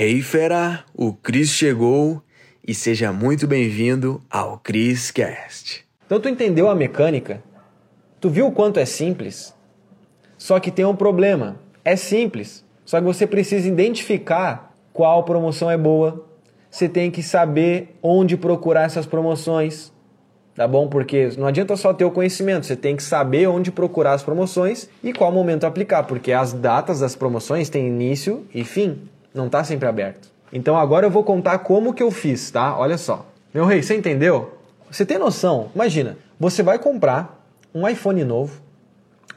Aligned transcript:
Hey 0.00 0.22
fera, 0.22 0.84
o 0.94 1.12
Cris 1.12 1.48
chegou 1.48 2.22
e 2.64 2.72
seja 2.72 3.12
muito 3.12 3.48
bem-vindo 3.48 4.22
ao 4.30 4.56
Chris 4.56 5.10
Cast. 5.10 5.84
Então 6.06 6.20
tu 6.20 6.28
entendeu 6.28 6.70
a 6.70 6.74
mecânica? 6.76 7.42
Tu 8.20 8.30
viu 8.30 8.46
o 8.46 8.52
quanto 8.52 8.78
é 8.78 8.84
simples? 8.84 9.52
Só 10.36 10.60
que 10.60 10.70
tem 10.70 10.84
um 10.84 10.94
problema. 10.94 11.58
É 11.84 11.96
simples, 11.96 12.64
só 12.84 13.00
que 13.00 13.06
você 13.06 13.26
precisa 13.26 13.66
identificar 13.66 14.72
qual 14.92 15.24
promoção 15.24 15.68
é 15.68 15.76
boa. 15.76 16.24
Você 16.70 16.88
tem 16.88 17.10
que 17.10 17.20
saber 17.20 17.98
onde 18.00 18.36
procurar 18.36 18.84
essas 18.84 19.04
promoções. 19.04 19.92
Tá 20.54 20.68
bom? 20.68 20.86
Porque 20.86 21.30
não 21.36 21.48
adianta 21.48 21.74
só 21.74 21.92
ter 21.92 22.04
o 22.04 22.12
conhecimento, 22.12 22.66
você 22.66 22.76
tem 22.76 22.94
que 22.94 23.02
saber 23.02 23.48
onde 23.48 23.72
procurar 23.72 24.12
as 24.12 24.22
promoções 24.22 24.88
e 25.02 25.12
qual 25.12 25.32
momento 25.32 25.64
aplicar, 25.64 26.04
porque 26.04 26.30
as 26.30 26.52
datas 26.52 27.00
das 27.00 27.16
promoções 27.16 27.68
têm 27.68 27.88
início 27.88 28.46
e 28.54 28.62
fim, 28.62 29.08
não 29.34 29.46
está 29.46 29.62
sempre 29.64 29.88
aberto. 29.88 30.30
Então 30.52 30.76
agora 30.76 31.06
eu 31.06 31.10
vou 31.10 31.24
contar 31.24 31.58
como 31.58 31.92
que 31.92 32.02
eu 32.02 32.10
fiz, 32.10 32.50
tá? 32.50 32.76
Olha 32.78 32.96
só. 32.96 33.26
Meu 33.52 33.64
rei, 33.64 33.82
você 33.82 33.96
entendeu? 33.96 34.58
Você 34.90 35.04
tem 35.04 35.18
noção? 35.18 35.70
Imagina, 35.74 36.16
você 36.38 36.62
vai 36.62 36.78
comprar 36.78 37.44
um 37.74 37.86
iPhone 37.86 38.24
novo, 38.24 38.60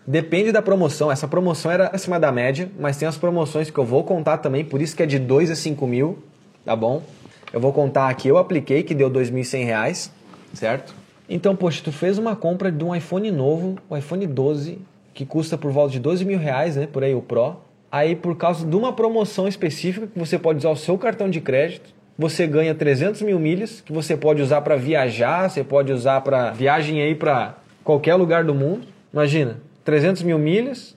depende 0.08 0.52
da 0.52 0.62
promoção, 0.62 1.12
essa 1.12 1.28
promoção 1.28 1.72
era 1.72 1.88
acima 1.88 2.20
da 2.20 2.32
média, 2.32 2.72
mas 2.80 2.98
tem 2.98 3.08
as 3.08 3.18
promoções 3.18 3.70
que 3.70 3.78
eu 3.78 3.86
vou 3.86 4.04
contar 4.04 4.38
também, 4.38 4.64
por 4.64 4.82
isso 4.82 4.96
que 4.96 5.04
é 5.04 5.06
de 5.06 5.20
2 5.20 5.52
a 5.52 5.56
5 5.56 5.86
mil, 5.86 6.20
tá 6.66 6.76
bom? 6.76 7.04
Eu 7.52 7.60
vou 7.60 7.74
contar 7.74 8.08
aqui, 8.10 8.30
eu 8.30 8.38
apliquei 8.38 8.84
que 8.84 8.96
deu 8.96 9.12
2.100 9.12 9.66
reais, 9.66 10.12
certo? 10.54 10.96
Então, 11.30 11.56
poxa, 11.56 11.82
tu 11.84 11.92
fez 11.92 12.18
uma 12.18 12.36
compra 12.36 12.72
de 12.72 12.84
um 12.84 12.96
iPhone 12.96 13.30
novo, 13.32 13.78
o 13.90 13.96
iPhone 13.96 14.26
12, 14.26 14.80
que 15.14 15.26
custa 15.26 15.58
por 15.58 15.72
volta 15.72 15.92
de 15.92 16.00
12 16.00 16.26
mil 16.26 16.40
reais, 16.40 16.76
né? 16.76 16.88
Por 16.88 17.04
aí 17.04 17.14
o 17.14 17.22
Pro. 17.22 17.58
Aí, 17.92 18.16
por 18.16 18.38
causa 18.38 18.66
de 18.66 18.76
uma 18.76 18.94
promoção 18.94 19.48
específica, 19.48 20.08
que 20.08 20.18
você 20.18 20.40
pode 20.40 20.60
usar 20.60 20.70
o 20.70 20.76
seu 20.78 20.98
cartão 20.98 21.30
de 21.30 21.42
crédito, 21.42 21.94
você 22.18 22.48
ganha 22.48 22.74
300 22.74 23.22
mil 23.22 23.40
milhas, 23.40 23.82
que 23.82 23.92
você 23.92 24.16
pode 24.16 24.42
usar 24.42 24.62
para 24.62 24.76
viajar, 24.76 25.50
você 25.50 25.64
pode 25.64 25.92
usar 25.92 26.22
para 26.22 26.52
viagem 26.52 27.02
aí 27.02 27.16
para 27.16 27.58
qualquer 27.84 28.16
lugar 28.16 28.44
do 28.44 28.56
mundo. 28.56 28.88
Imagina, 29.12 29.58
300 29.84 30.24
mil 30.24 30.40
milhas, 30.40 30.96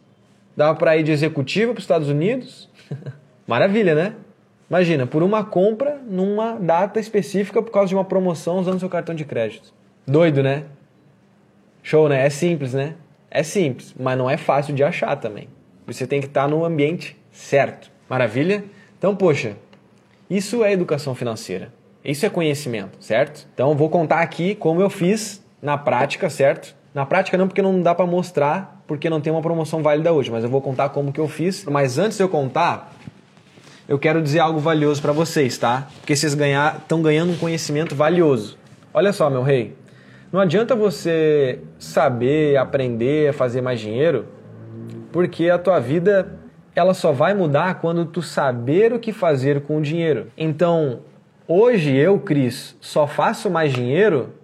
dá 0.57 0.73
para 0.75 0.97
ir 0.97 1.03
de 1.03 1.11
executiva 1.11 1.73
para 1.73 1.79
os 1.79 1.85
Estados 1.85 2.09
Unidos. 2.09 2.69
Maravilha, 3.47 3.95
né? 3.95 4.15
Imagina, 4.69 5.07
por 5.07 5.23
uma 5.23 5.45
compra 5.45 6.01
numa 6.09 6.55
data 6.59 7.01
específica 7.01 7.63
por 7.63 7.71
causa 7.71 7.89
de 7.89 7.95
uma 7.95 8.05
promoção 8.05 8.59
usando 8.59 8.79
seu 8.79 8.89
cartão 8.89 9.15
de 9.15 9.25
crédito. 9.25 9.73
Doido, 10.07 10.43
né? 10.43 10.65
Show, 11.83 12.09
né? 12.09 12.25
É 12.25 12.31
simples, 12.31 12.73
né? 12.73 12.95
É 13.31 13.43
simples, 13.43 13.95
mas 13.99 14.17
não 14.17 14.31
é 14.31 14.37
fácil 14.37 14.75
de 14.75 14.85
achar 14.85 15.17
também. 15.17 15.49
Você 15.87 16.07
tem 16.07 16.21
que 16.21 16.27
estar 16.27 16.49
no 16.49 16.65
ambiente 16.65 17.17
certo. 17.31 17.91
Maravilha? 18.09 18.65
Então, 18.99 19.15
poxa, 19.15 19.57
isso 20.29 20.65
é 20.65 20.73
educação 20.73 21.15
financeira. 21.15 21.73
Isso 22.05 22.25
é 22.25 22.31
conhecimento, 22.31 22.97
certo? 23.01 23.47
Então, 23.55 23.75
vou 23.75 23.89
contar 23.89 24.21
aqui 24.21 24.55
como 24.55 24.81
eu 24.81 24.91
fiz 24.91 25.43
na 25.63 25.79
prática, 25.79 26.29
certo? 26.29 26.75
Na 26.95 27.05
prática 27.05 27.37
não, 27.37 27.49
porque 27.49 27.63
não 27.63 27.81
dá 27.81 27.95
para 27.95 28.07
mostrar, 28.07 28.83
porque 28.87 29.11
não 29.11 29.21
tem 29.21 29.33
uma 29.33 29.43
promoção 29.43 29.83
válida 29.83 30.13
hoje, 30.13 30.31
mas 30.31 30.45
eu 30.45 30.51
vou 30.51 30.61
contar 30.61 30.91
como 30.91 31.13
que 31.13 31.21
eu 31.21 31.29
fiz. 31.29 31.65
Mas 31.65 31.99
antes 31.99 32.17
de 32.17 32.23
eu 32.23 32.29
contar, 32.29 32.95
eu 33.89 33.99
quero 33.99 34.23
dizer 34.23 34.41
algo 34.41 34.59
valioso 34.59 35.03
para 35.03 35.13
vocês, 35.13 35.59
tá? 35.59 35.89
Porque 36.01 36.15
vocês 36.15 36.35
estão 36.35 37.03
ganhando 37.03 37.33
um 37.33 37.37
conhecimento 37.37 37.95
valioso. 37.95 38.59
Olha 38.93 39.13
só, 39.13 39.29
meu 39.29 39.43
rei, 39.43 39.75
não 40.33 40.41
adianta 40.41 40.75
você 40.75 41.59
saber, 41.79 42.57
aprender 42.57 43.31
a 43.31 43.33
fazer 43.33 43.61
mais 43.61 43.81
dinheiro, 43.81 44.27
porque 45.15 45.49
a 45.49 45.57
tua 45.57 45.79
vida 45.79 46.41
ela 46.75 46.93
só 46.93 47.13
vai 47.13 47.35
mudar 47.35 47.77
quando 47.77 48.05
tu 48.05 48.21
saber 48.21 48.93
o 48.93 48.99
que 48.99 49.13
fazer 49.13 49.61
com 49.61 49.79
o 49.79 49.81
dinheiro. 49.81 50.27
Então, 50.37 51.03
hoje 51.47 51.95
eu, 51.95 52.19
Cris, 52.19 52.77
só 52.81 53.07
faço 53.07 53.49
mais 53.49 53.73
dinheiro 53.73 54.35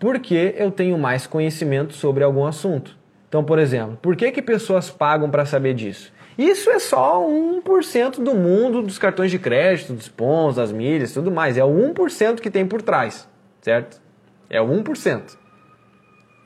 porque 0.00 0.52
eu 0.58 0.72
tenho 0.72 0.98
mais 0.98 1.28
conhecimento 1.28 1.94
sobre 1.94 2.24
algum 2.24 2.44
assunto. 2.44 2.98
Então, 3.28 3.44
por 3.44 3.56
exemplo, 3.60 3.96
por 4.02 4.16
que, 4.16 4.32
que 4.32 4.42
pessoas 4.42 4.90
pagam 4.90 5.30
para 5.30 5.46
saber 5.46 5.74
disso? 5.74 6.12
Isso 6.36 6.70
é 6.70 6.80
só 6.80 7.24
1% 7.24 8.20
do 8.20 8.34
mundo 8.34 8.82
dos 8.82 8.98
cartões 8.98 9.30
de 9.30 9.38
crédito, 9.38 9.92
dos 9.92 10.08
pontos, 10.08 10.56
das 10.56 10.72
milhas, 10.72 11.14
tudo 11.14 11.30
mais. 11.30 11.56
É 11.56 11.62
o 11.62 11.68
1% 11.68 12.40
que 12.40 12.50
tem 12.50 12.66
por 12.66 12.82
trás, 12.82 13.28
certo? 13.60 14.02
É 14.50 14.60
o 14.60 14.66
1%. 14.66 15.36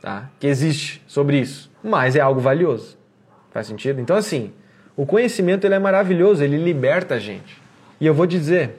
Tá? 0.03 0.29
Que 0.39 0.47
existe 0.49 1.03
sobre 1.07 1.39
isso. 1.39 1.73
Mas 1.83 2.15
é 2.15 2.21
algo 2.21 2.41
valioso. 2.41 2.98
Faz 3.51 3.67
sentido? 3.67 4.01
Então, 4.01 4.17
assim, 4.17 4.53
o 4.97 5.07
conhecimento 5.07 5.67
ele 5.67 5.75
é 5.75 5.79
maravilhoso, 5.79 6.43
ele 6.43 6.57
liberta 6.59 7.15
a 7.15 7.19
gente. 7.19 7.61
E 8.01 8.07
eu 8.07 8.15
vou 8.15 8.27
dizer, 8.27 8.77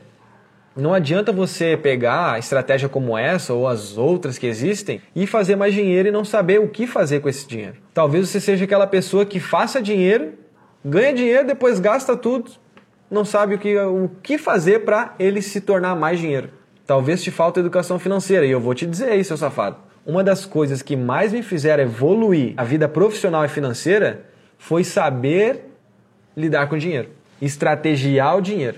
não 0.76 0.94
adianta 0.94 1.32
você 1.32 1.76
pegar 1.76 2.34
a 2.34 2.40
estratégia 2.40 2.88
como 2.88 3.18
essa 3.18 3.54
ou 3.54 3.68
as 3.68 3.98
outras 3.98 4.38
que 4.38 4.48
existem 4.48 5.02
e 5.16 5.28
fazer 5.28 5.56
mais 5.56 5.74
dinheiro 5.74 6.08
e 6.08 6.12
não 6.12 6.24
saber 6.24 6.60
o 6.60 6.70
que 6.70 6.88
fazer 6.88 7.20
com 7.20 7.28
esse 7.28 7.48
dinheiro. 7.48 7.76
Talvez 7.94 8.30
você 8.30 8.40
seja 8.40 8.66
aquela 8.66 8.88
pessoa 8.88 9.26
que 9.26 9.40
faça 9.40 9.82
dinheiro, 9.82 10.34
ganha 10.84 11.14
dinheiro, 11.14 11.48
depois 11.48 11.80
gasta 11.80 12.16
tudo, 12.16 12.52
não 13.10 13.26
sabe 13.26 13.56
o 13.56 13.58
que, 13.58 13.78
o 13.78 14.10
que 14.22 14.38
fazer 14.38 14.86
para 14.86 15.16
ele 15.20 15.42
se 15.42 15.60
tornar 15.60 15.96
mais 15.96 16.20
dinheiro. 16.20 16.50
Talvez 16.86 17.22
te 17.22 17.32
falte 17.32 17.60
educação 17.60 18.00
financeira 18.00 18.46
e 18.46 18.52
eu 18.52 18.60
vou 18.60 18.74
te 18.74 18.86
dizer 18.86 19.12
aí, 19.12 19.24
seu 19.24 19.38
safado. 19.38 19.78
Uma 20.06 20.24
das 20.24 20.46
coisas 20.46 20.82
que 20.82 20.96
mais 20.96 21.34
me 21.34 21.44
fizeram 21.44 21.84
evoluir 21.84 22.54
a 22.58 22.64
vida 22.64 22.88
profissional 22.88 23.44
e 23.44 23.50
financeira 23.50 24.29
foi 24.60 24.84
saber 24.84 25.66
lidar 26.38 26.68
com 26.68 26.78
dinheiro, 26.78 27.10
estrategiar 27.42 28.38
o 28.38 28.42
dinheiro, 28.42 28.78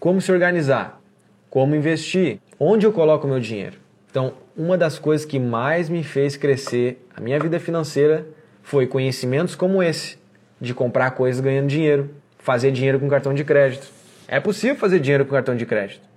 como 0.00 0.20
se 0.20 0.32
organizar, 0.32 1.00
como 1.48 1.76
investir, 1.76 2.40
onde 2.58 2.84
eu 2.84 2.92
coloco 2.92 3.24
o 3.28 3.30
meu 3.30 3.38
dinheiro. 3.38 3.76
Então, 4.10 4.34
uma 4.56 4.76
das 4.76 4.98
coisas 4.98 5.24
que 5.24 5.38
mais 5.38 5.88
me 5.88 6.02
fez 6.02 6.36
crescer 6.36 7.06
a 7.16 7.20
minha 7.20 7.38
vida 7.38 7.60
financeira 7.60 8.26
foi 8.64 8.88
conhecimentos 8.88 9.54
como 9.54 9.80
esse, 9.80 10.18
de 10.60 10.74
comprar 10.74 11.12
coisas 11.12 11.40
ganhando 11.40 11.68
dinheiro, 11.68 12.10
fazer 12.40 12.72
dinheiro 12.72 12.98
com 12.98 13.08
cartão 13.08 13.32
de 13.32 13.44
crédito. 13.44 13.86
É 14.26 14.40
possível 14.40 14.74
fazer 14.74 14.98
dinheiro 14.98 15.24
com 15.24 15.30
cartão 15.30 15.54
de 15.54 15.64
crédito 15.64 16.14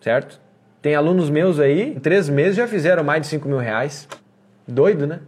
certo? 0.00 0.40
Tem 0.80 0.94
alunos 0.94 1.28
meus 1.28 1.60
aí, 1.60 1.94
em 1.94 2.00
três 2.00 2.28
meses 2.28 2.56
já 2.56 2.66
fizeram 2.66 3.04
mais 3.04 3.22
de 3.22 3.28
5 3.28 3.46
mil 3.46 3.58
reais. 3.58 4.08
Doido, 4.66 5.06
né? 5.06 5.20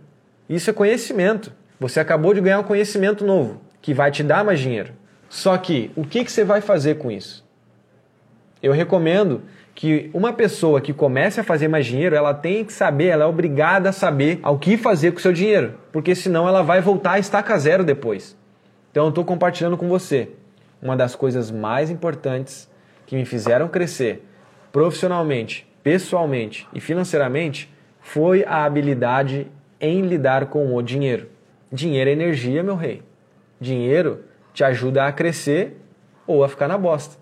Isso 0.48 0.70
é 0.70 0.72
conhecimento. 0.72 1.52
Você 1.82 1.98
acabou 1.98 2.32
de 2.32 2.40
ganhar 2.40 2.60
um 2.60 2.62
conhecimento 2.62 3.26
novo, 3.26 3.60
que 3.80 3.92
vai 3.92 4.12
te 4.12 4.22
dar 4.22 4.44
mais 4.44 4.60
dinheiro. 4.60 4.92
Só 5.28 5.58
que, 5.58 5.90
o 5.96 6.04
que, 6.04 6.24
que 6.24 6.30
você 6.30 6.44
vai 6.44 6.60
fazer 6.60 6.94
com 6.98 7.10
isso? 7.10 7.44
Eu 8.62 8.72
recomendo 8.72 9.42
que 9.74 10.08
uma 10.14 10.32
pessoa 10.32 10.80
que 10.80 10.92
comece 10.92 11.40
a 11.40 11.42
fazer 11.42 11.66
mais 11.66 11.84
dinheiro, 11.84 12.14
ela 12.14 12.32
tem 12.32 12.64
que 12.64 12.72
saber, 12.72 13.06
ela 13.06 13.24
é 13.24 13.26
obrigada 13.26 13.88
a 13.88 13.92
saber 13.92 14.38
o 14.44 14.56
que 14.56 14.76
fazer 14.76 15.10
com 15.10 15.18
o 15.18 15.20
seu 15.20 15.32
dinheiro, 15.32 15.74
porque 15.90 16.14
senão 16.14 16.46
ela 16.46 16.62
vai 16.62 16.80
voltar 16.80 17.14
a 17.14 17.18
estaca 17.18 17.58
zero 17.58 17.82
depois. 17.82 18.36
Então 18.92 19.06
eu 19.06 19.08
estou 19.08 19.24
compartilhando 19.24 19.76
com 19.76 19.88
você 19.88 20.30
uma 20.80 20.96
das 20.96 21.16
coisas 21.16 21.50
mais 21.50 21.90
importantes 21.90 22.70
que 23.06 23.16
me 23.16 23.24
fizeram 23.24 23.66
crescer 23.66 24.24
profissionalmente, 24.70 25.66
pessoalmente 25.82 26.68
e 26.72 26.78
financeiramente 26.78 27.68
foi 28.00 28.44
a 28.44 28.64
habilidade 28.64 29.48
em 29.80 30.02
lidar 30.02 30.46
com 30.46 30.76
o 30.76 30.80
dinheiro. 30.80 31.32
Dinheiro 31.72 32.10
é 32.10 32.12
energia, 32.12 32.62
meu 32.62 32.76
rei. 32.76 33.02
Dinheiro 33.60 34.24
te 34.52 34.62
ajuda 34.62 35.06
a 35.06 35.12
crescer 35.12 35.80
ou 36.26 36.44
a 36.44 36.48
ficar 36.48 36.68
na 36.68 36.76
bosta. 36.76 37.16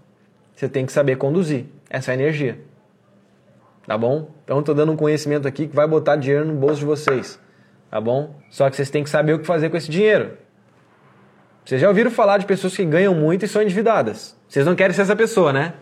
Você 0.55 0.69
tem 0.69 0.84
que 0.84 0.93
saber 0.93 1.16
conduzir 1.16 1.66
essa 1.88 2.12
energia. 2.12 2.59
Tá 3.87 3.97
bom? 3.97 4.31
Então 4.44 4.61
estou 4.61 4.75
dando 4.75 4.93
um 4.93 4.97
conhecimento 4.97 5.47
aqui 5.47 5.69
que 5.69 5.75
vai 5.75 5.87
botar 5.87 6.16
dinheiro 6.16 6.44
no 6.44 6.55
bolso 6.55 6.81
de 6.81 6.84
vocês. 6.84 7.41
Tá 7.91 8.00
bom? 8.00 8.34
Só 8.50 8.69
que 8.69 8.77
vocês 8.77 8.91
têm 8.91 9.05
que 9.05 9.11
saber 9.11 9.34
o 9.34 9.38
que 9.38 9.47
fazer 9.47 9.71
com 9.71 9.77
esse 9.77 9.91
dinheiro. 9.91 10.37
Vocês 11.65 11.81
já 11.81 11.88
ouviram 11.88 12.11
falar 12.11 12.38
de 12.38 12.47
pessoas 12.47 12.77
que 12.77 12.84
ganham 12.84 13.15
muito 13.15 13.44
e 13.44 13.49
são 13.49 13.62
endividadas. 13.62 14.37
Vocês 14.49 14.67
não 14.67 14.75
querem 14.75 14.94
ser 14.94 15.03
essa 15.03 15.15
pessoa, 15.15 15.53
né? 15.53 15.75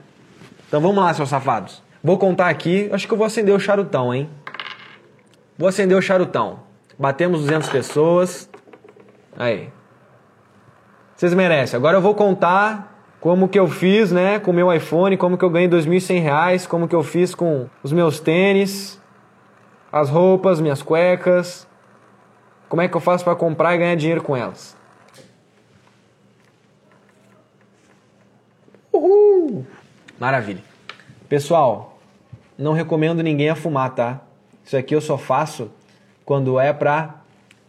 Então 0.67 0.81
vamos 0.81 1.03
lá, 1.03 1.13
seus 1.15 1.29
safados. 1.29 1.83
Vou 2.05 2.19
contar 2.19 2.49
aqui, 2.49 2.89
acho 2.93 3.07
que 3.07 3.13
eu 3.13 3.19
vou 3.19 3.27
acender 3.27 3.55
o 3.55 3.59
charutão, 3.59 4.15
hein? 4.15 4.29
Vou 5.57 5.69
acender 5.69 5.97
o 5.97 6.03
charutão. 6.03 6.61
Batemos 6.99 7.41
200 7.41 7.69
pessoas. 7.69 8.49
Aí. 9.39 9.71
Vocês 11.15 11.33
merecem. 11.33 11.77
Agora 11.77 11.97
eu 11.97 12.03
vou 12.03 12.15
contar 12.15 13.17
como 13.21 13.49
que 13.49 13.59
eu 13.59 13.69
fiz, 13.69 14.11
né, 14.11 14.41
com 14.41 14.51
o 14.51 14.55
meu 14.55 14.73
iPhone, 14.73 15.17
como 15.17 15.39
que 15.39 15.45
eu 15.45 15.51
ganhei 15.51 15.69
2.100 15.69 16.21
reais, 16.21 16.67
como 16.67 16.89
que 16.89 16.95
eu 16.95 17.05
fiz 17.05 17.35
com 17.35 17.69
os 17.83 17.93
meus 17.93 18.19
tênis, 18.19 19.01
as 19.93 20.11
roupas, 20.11 20.61
minhas 20.61 20.83
cuecas. 20.83 21.67
Como 22.69 22.83
é 22.83 22.89
que 22.89 22.97
eu 22.97 23.01
faço 23.01 23.25
para 23.25 23.35
comprar 23.35 23.75
e 23.75 23.79
ganhar 23.79 23.95
dinheiro 23.95 24.23
com 24.23 24.37
elas? 24.37 24.77
Uhul! 28.93 29.65
Maravilha. 30.19 30.63
Pessoal, 31.29 31.99
não 32.59 32.73
recomendo 32.73 33.23
ninguém 33.23 33.49
a 33.49 33.55
fumar, 33.55 33.95
tá? 33.95 34.21
Isso 34.65 34.77
aqui 34.77 34.95
eu 34.95 35.01
só 35.01 35.17
faço 35.17 35.71
quando 36.25 36.61
é 36.61 36.73
para 36.73 37.23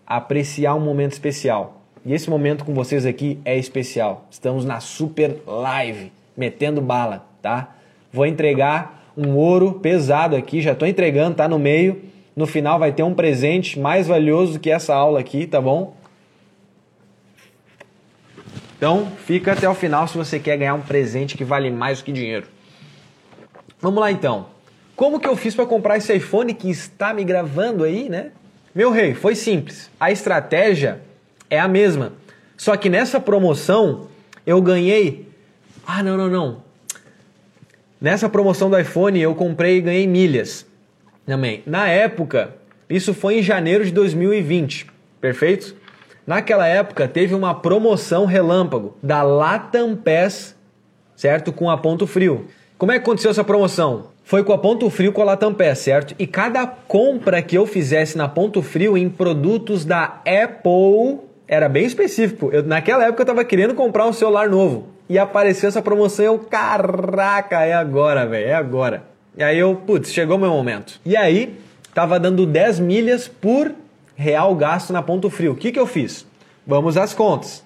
apreciar 0.10 0.74
um 0.74 0.80
momento 0.80 1.12
especial. 1.12 1.84
E 2.04 2.14
esse 2.14 2.28
momento 2.28 2.66
com 2.66 2.74
vocês 2.74 3.06
aqui 3.06 3.40
é 3.46 3.56
especial. 3.56 4.26
Estamos 4.32 4.66
na 4.66 4.80
super 4.80 5.38
live 5.46 6.12
metendo 6.36 6.82
bala, 6.82 7.28
tá? 7.44 7.76
Vou 8.12 8.26
entregar 8.26 9.12
um 9.16 9.36
ouro 9.36 9.74
pesado 9.74 10.36
aqui, 10.36 10.62
já 10.62 10.72
estou 10.72 10.88
entregando, 10.88 11.36
tá 11.36 11.48
no 11.48 11.60
meio. 11.60 12.02
No 12.36 12.48
final 12.48 12.80
vai 12.80 12.92
ter 12.92 13.04
um 13.04 13.14
presente 13.14 13.78
mais 13.78 14.08
valioso 14.08 14.54
do 14.54 14.60
que 14.60 14.72
essa 14.72 14.96
aula 14.96 15.20
aqui, 15.20 15.46
tá 15.46 15.62
bom? 15.62 15.94
Então, 18.78 19.12
fica 19.26 19.52
até 19.52 19.70
o 19.70 19.76
final 19.76 20.08
se 20.08 20.18
você 20.18 20.40
quer 20.40 20.58
ganhar 20.58 20.74
um 20.74 20.82
presente 20.82 21.38
que 21.38 21.44
vale 21.44 21.70
mais 21.70 22.00
do 22.00 22.06
que 22.06 22.14
dinheiro. 22.14 22.48
Vamos 23.82 24.00
lá 24.00 24.10
então. 24.10 24.48
Como 24.96 25.20
que 25.20 25.28
eu 25.28 25.36
fiz 25.36 25.54
para 25.54 25.66
comprar 25.66 25.98
esse 25.98 26.14
iPhone 26.16 26.54
que 26.54 26.70
está 26.70 27.14
me 27.14 27.26
gravando 27.26 27.84
aí, 27.84 28.10
né? 28.10 28.32
Meu 28.74 28.92
rei, 28.92 29.14
foi 29.14 29.36
simples. 29.36 29.90
A 30.00 30.12
estratégia 30.12 31.02
é 31.50 31.60
a 31.60 31.68
mesma. 31.68 32.14
Só 32.56 32.76
que 32.78 32.90
nessa 32.90 33.20
promoção 33.20 34.08
eu 34.46 34.62
ganhei. 34.62 35.28
Ah, 35.86 36.04
não, 36.04 36.18
não, 36.18 36.30
não. 36.30 36.64
Nessa 38.00 38.30
promoção 38.30 38.70
do 38.70 38.80
iPhone 38.80 39.20
eu 39.20 39.34
comprei 39.36 39.78
e 39.78 39.82
ganhei 39.82 40.08
milhas 40.08 40.66
também. 41.26 41.64
Na 41.66 41.88
época, 41.88 42.56
isso 42.90 43.14
foi 43.14 43.40
em 43.40 43.44
janeiro 43.44 43.84
de 43.84 43.92
2020, 43.92 44.88
perfeito? 45.20 45.76
Naquela 46.26 46.68
época 46.68 47.08
teve 47.08 47.34
uma 47.34 47.56
promoção 47.56 48.26
relâmpago 48.26 48.96
da 49.02 49.24
Latam 49.24 49.96
Pass, 49.96 50.56
certo? 51.16 51.52
Com 51.52 51.70
a 51.70 51.78
Ponto 51.78 52.06
Frio. 52.06 52.48
Como 52.78 52.92
é 52.92 52.96
que 52.96 53.02
aconteceu 53.02 53.32
essa 53.32 53.44
promoção? 53.44 54.09
Foi 54.30 54.44
com 54.44 54.54
a 54.54 54.60
Ponto 54.60 54.88
Frio 54.92 55.12
com 55.12 55.24
a 55.24 55.26
Latam 55.26 55.52
Pass, 55.52 55.80
certo? 55.80 56.14
E 56.20 56.28
cada 56.28 56.68
compra 56.68 57.42
que 57.42 57.58
eu 57.58 57.66
fizesse 57.66 58.16
na 58.16 58.30
Ponto 58.30 58.62
Frio 58.62 58.96
em 58.96 59.10
produtos 59.10 59.84
da 59.84 60.22
Apple 60.24 61.22
era 61.48 61.68
bem 61.68 61.84
específico. 61.84 62.52
Eu, 62.54 62.62
naquela 62.62 63.06
época 63.06 63.22
eu 63.22 63.24
estava 63.24 63.44
querendo 63.44 63.74
comprar 63.74 64.06
um 64.06 64.14
celular 64.14 64.48
novo 64.48 64.90
e 65.10 65.18
apareceu 65.18 65.68
essa 65.68 65.82
promoção 65.82 66.24
e 66.24 66.28
eu, 66.28 66.38
caraca, 66.38 67.66
é 67.66 67.74
agora, 67.74 68.28
velho, 68.28 68.50
é 68.50 68.54
agora. 68.54 69.04
E 69.36 69.42
aí 69.42 69.58
eu, 69.58 69.76
putz, 69.76 70.14
chegou 70.14 70.38
meu 70.38 70.52
momento. 70.52 71.02
E 71.04 71.18
aí, 71.18 71.60
tava 71.92 72.20
dando 72.20 72.46
10 72.46 72.82
milhas 72.82 73.28
por 73.28 73.74
real 74.16 74.54
gasto 74.54 74.94
na 74.94 75.02
Ponto 75.02 75.32
Frio. 75.32 75.54
O 75.54 75.56
que, 75.56 75.72
que 75.72 75.80
eu 75.80 75.88
fiz? 75.88 76.24
Vamos 76.68 76.98
às 76.98 77.16
contas. 77.16 77.66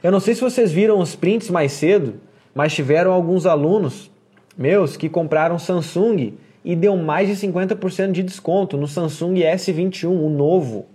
Eu 0.02 0.10
não 0.10 0.20
sei 0.20 0.34
se 0.34 0.40
vocês 0.40 0.72
viram 0.72 0.98
os 0.98 1.14
prints 1.14 1.50
mais 1.50 1.72
cedo, 1.72 2.14
mas 2.54 2.74
tiveram 2.74 3.12
alguns 3.12 3.46
alunos 3.46 4.10
meus 4.56 4.96
que 4.96 5.08
compraram 5.08 5.58
Samsung 5.58 6.34
e 6.64 6.74
deu 6.74 6.96
mais 6.96 7.28
de 7.28 7.46
50% 7.46 8.12
de 8.12 8.22
desconto 8.22 8.76
no 8.76 8.86
Samsung 8.86 9.34
S21, 9.34 10.08
o 10.08 10.30
novo, 10.30 10.86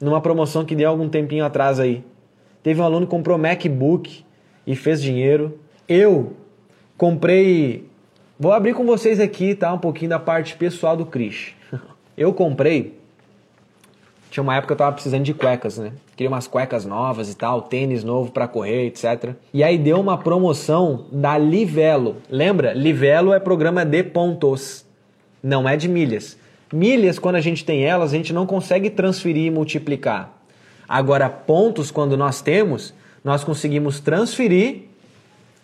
numa 0.00 0.20
promoção 0.20 0.64
que 0.64 0.74
deu 0.74 0.90
algum 0.90 1.08
tempinho 1.08 1.44
atrás 1.44 1.80
aí. 1.80 2.04
Teve 2.62 2.80
um 2.80 2.84
aluno 2.84 3.06
que 3.06 3.10
comprou 3.10 3.38
MacBook 3.38 4.24
e 4.66 4.74
fez 4.76 5.00
dinheiro. 5.00 5.58
Eu 5.88 6.34
comprei. 6.96 7.88
Vou 8.38 8.52
abrir 8.52 8.74
com 8.74 8.84
vocês 8.84 9.20
aqui, 9.20 9.54
tá? 9.54 9.72
Um 9.72 9.78
pouquinho 9.78 10.10
da 10.10 10.18
parte 10.18 10.56
pessoal 10.56 10.96
do 10.96 11.06
Cris. 11.06 11.54
Eu 12.16 12.32
comprei 12.32 12.98
tinha 14.34 14.42
uma 14.42 14.56
época 14.56 14.66
que 14.66 14.72
eu 14.72 14.76
tava 14.76 14.90
precisando 14.94 15.22
de 15.22 15.32
cuecas, 15.32 15.78
né? 15.78 15.92
Queria 16.16 16.28
umas 16.28 16.48
cuecas 16.48 16.84
novas 16.84 17.30
e 17.30 17.36
tal, 17.36 17.62
tênis 17.62 18.02
novo 18.02 18.32
para 18.32 18.48
correr, 18.48 18.86
etc. 18.86 19.32
E 19.52 19.62
aí 19.62 19.78
deu 19.78 20.00
uma 20.00 20.18
promoção 20.18 21.06
da 21.12 21.38
Livelo. 21.38 22.16
Lembra? 22.28 22.72
Livelo 22.72 23.32
é 23.32 23.38
programa 23.38 23.84
de 23.84 24.02
pontos, 24.02 24.84
não 25.40 25.68
é 25.68 25.76
de 25.76 25.88
milhas. 25.88 26.36
Milhas, 26.72 27.16
quando 27.16 27.36
a 27.36 27.40
gente 27.40 27.64
tem 27.64 27.84
elas, 27.84 28.12
a 28.12 28.16
gente 28.16 28.32
não 28.32 28.44
consegue 28.44 28.90
transferir 28.90 29.44
e 29.44 29.50
multiplicar. 29.52 30.36
Agora, 30.88 31.30
pontos, 31.30 31.92
quando 31.92 32.16
nós 32.16 32.42
temos, 32.42 32.92
nós 33.22 33.44
conseguimos 33.44 34.00
transferir 34.00 34.82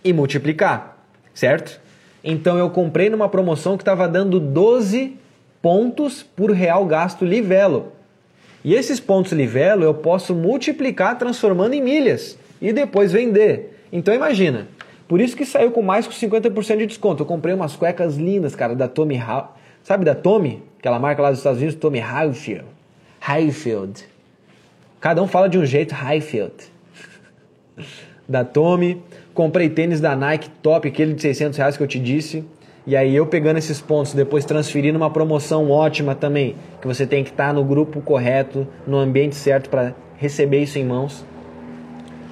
e 0.04 0.12
multiplicar, 0.12 0.96
certo? 1.34 1.80
Então 2.22 2.56
eu 2.56 2.70
comprei 2.70 3.10
numa 3.10 3.28
promoção 3.28 3.76
que 3.76 3.82
estava 3.82 4.06
dando 4.06 4.38
12 4.38 5.18
pontos 5.62 6.22
por 6.22 6.50
real 6.50 6.84
gasto 6.86 7.24
Livelo. 7.24 7.92
E 8.62 8.74
esses 8.74 9.00
pontos 9.00 9.32
livelo 9.32 9.84
eu 9.84 9.94
posso 9.94 10.34
multiplicar 10.34 11.18
transformando 11.18 11.72
em 11.72 11.80
milhas 11.80 12.38
e 12.60 12.72
depois 12.72 13.10
vender. 13.10 13.84
Então 13.90 14.12
imagina, 14.12 14.68
por 15.08 15.18
isso 15.18 15.34
que 15.34 15.46
saiu 15.46 15.70
com 15.70 15.80
mais 15.80 16.06
que 16.06 16.14
50% 16.14 16.76
de 16.76 16.86
desconto. 16.86 17.22
Eu 17.22 17.26
comprei 17.26 17.54
umas 17.54 17.74
cuecas 17.74 18.16
lindas, 18.16 18.54
cara, 18.54 18.74
da 18.74 18.86
Tommy 18.86 19.16
ha 19.16 19.48
Sabe 19.82 20.04
da 20.04 20.14
Tommy? 20.14 20.62
Aquela 20.78 20.98
marca 20.98 21.22
lá 21.22 21.30
dos 21.30 21.38
Estados 21.38 21.58
Unidos, 21.58 21.78
Tommy 21.78 21.98
Highfield. 21.98 22.66
Highfield. 23.20 24.04
Cada 25.00 25.22
um 25.22 25.26
fala 25.26 25.48
de 25.48 25.58
um 25.58 25.64
jeito, 25.64 25.94
Highfield. 25.94 26.54
da 28.28 28.44
Tommy. 28.44 29.02
Comprei 29.32 29.70
tênis 29.70 30.00
da 30.00 30.14
Nike 30.14 30.50
top, 30.62 30.88
aquele 30.88 31.14
de 31.14 31.22
600 31.22 31.56
reais 31.56 31.76
que 31.76 31.82
eu 31.82 31.86
te 31.86 31.98
disse. 31.98 32.44
E 32.90 32.96
aí 32.96 33.14
eu 33.14 33.24
pegando 33.24 33.56
esses 33.56 33.80
pontos, 33.80 34.14
depois 34.14 34.44
transferindo 34.44 34.98
uma 34.98 35.08
promoção 35.08 35.70
ótima 35.70 36.12
também, 36.12 36.56
que 36.80 36.88
você 36.88 37.06
tem 37.06 37.22
que 37.22 37.30
estar 37.30 37.46
tá 37.46 37.52
no 37.52 37.62
grupo 37.62 38.00
correto, 38.00 38.66
no 38.84 38.98
ambiente 38.98 39.36
certo 39.36 39.70
para 39.70 39.94
receber 40.16 40.64
isso 40.64 40.76
em 40.76 40.84
mãos. 40.84 41.24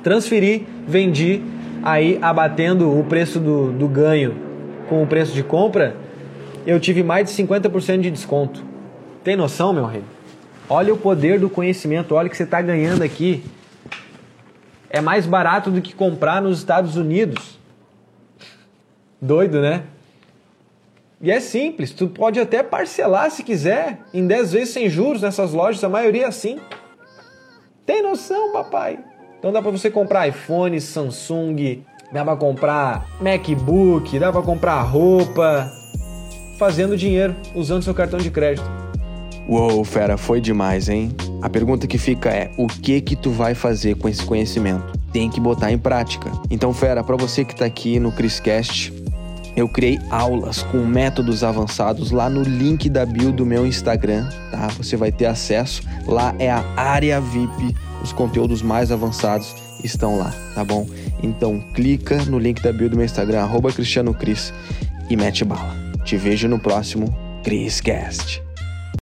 Transferi, 0.03 0.67
vendi, 0.85 1.45
aí 1.81 2.19
abatendo 2.21 2.91
o 2.91 3.05
preço 3.05 3.39
do, 3.39 3.71
do 3.71 3.87
ganho 3.87 4.35
com 4.89 5.01
o 5.01 5.07
preço 5.07 5.33
de 5.33 5.45
compra, 5.45 5.95
eu 6.67 6.81
tive 6.81 7.05
mais 7.05 7.29
de 7.31 7.41
50% 7.41 8.01
de 8.01 8.11
desconto. 8.11 8.65
Tem 9.23 9.37
noção, 9.37 9.73
meu 9.73 9.87
rei? 9.87 10.03
Olha 10.69 10.93
o 10.93 10.99
poder 10.99 11.39
do 11.39 11.49
conhecimento, 11.49 12.17
olha 12.17 12.27
o 12.27 12.31
que 12.31 12.37
você 12.37 12.43
está 12.43 12.61
ganhando 12.61 13.03
aqui. 13.03 13.45
É 14.91 15.01
mais 15.01 15.25
barato 15.25 15.71
do 15.71 15.81
que 15.81 15.95
comprar 15.95 16.43
nos 16.43 16.59
Estados 16.59 16.97
Unidos. 16.97 17.61
Doido, 19.23 19.61
né? 19.61 19.85
E 21.21 21.33
é 21.33 21.41
simples, 21.41 21.91
tu 21.91 22.07
pode 22.07 22.39
até 22.39 22.63
parcelar 22.63 23.29
se 23.33 23.43
quiser, 23.43 23.99
em 24.15 24.25
10 24.25 24.53
vezes 24.53 24.71
sem 24.71 24.89
juros 24.89 25.21
nessas 25.21 25.53
lojas, 25.53 25.83
a 25.83 25.89
maioria 25.89 26.25
é 26.25 26.29
assim. 26.29 26.61
Tem 27.85 28.03
noção, 28.03 28.53
papai? 28.53 29.01
Então 29.37 29.53
dá 29.53 29.61
para 29.61 29.73
você 29.73 29.91
comprar 29.91 30.29
iPhone, 30.29 30.81
Samsung, 30.81 31.83
dá 32.13 32.25
para 32.25 32.37
comprar 32.37 33.09
MacBook, 33.21 34.17
dá 34.17 34.31
para 34.31 34.43
comprar 34.43 34.81
roupa, 34.83 35.69
fazendo 36.57 36.97
dinheiro 36.97 37.35
usando 37.53 37.83
seu 37.83 37.95
cartão 37.95 38.21
de 38.21 38.31
crédito. 38.31 38.71
Uou, 39.49 39.83
fera, 39.83 40.17
foi 40.17 40.41
demais, 40.41 40.89
hein? 40.89 41.11
A 41.43 41.49
pergunta 41.49 41.87
que 41.87 41.99
fica 41.99 42.29
é: 42.29 42.51
o 42.57 42.67
que 42.69 43.01
que 43.01 43.17
tu 43.17 43.31
vai 43.31 43.55
fazer 43.55 43.97
com 43.97 44.09
esse 44.09 44.25
conhecimento? 44.25 44.99
tem 45.13 45.29
que 45.29 45.41
botar 45.41 45.73
em 45.73 45.79
prática. 45.79 46.31
Então, 46.51 46.73
fera, 46.73 47.03
para 47.03 47.17
você 47.17 47.45
que 47.45 47.55
tá 47.55 47.65
aqui 47.65 47.99
no 47.99 48.13
Criscast, 48.13 48.93
eu 49.59 49.69
criei 49.69 49.99
aulas 50.09 50.63
com 50.63 50.79
métodos 50.87 51.43
avançados 51.43 52.13
lá 52.13 52.31
no 52.31 52.43
link 52.43 52.89
da 52.89 53.05
bio 53.05 53.33
do 53.33 53.45
meu 53.45 53.67
Instagram, 53.67 54.29
tá? 54.53 54.69
Você 54.79 54.97
vai 54.97 55.11
ter 55.11 55.27
acesso. 55.27 55.83
Lá 56.07 56.33
é 56.39 56.49
a 56.49 56.65
área 56.77 57.21
VIP, 57.21 57.75
os 58.01 58.13
conteúdos 58.13 58.63
mais 58.63 58.93
avançados 58.93 59.57
estão 59.83 60.17
lá, 60.17 60.33
tá 60.55 60.65
bom? 60.65 60.87
Então 61.25 61.61
clica 61.75 62.25
no 62.27 62.39
link 62.39 62.63
da 62.63 62.73
bio 62.73 62.89
do 62.89 62.97
meu 62.97 63.05
Instagram, 63.05 63.41
arroba 63.41 63.73
Cristiano 63.73 64.15
Cris, 64.15 64.55
e 65.11 65.17
mete 65.17 65.45
bala. 65.45 65.75
Te 66.05 66.17
vejo 66.17 66.47
no 66.47 66.61
próximo 66.61 67.13
Criscast. 67.43 68.48